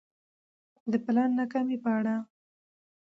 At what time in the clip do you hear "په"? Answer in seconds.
1.83-1.89